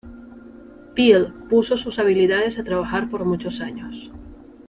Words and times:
Peale 0.95 1.31
puso 1.47 1.77
sus 1.77 1.99
habilidades 1.99 2.57
a 2.57 2.63
trabajar 2.63 3.07
por 3.11 3.23
muchos 3.23 3.61
años. 3.61 4.09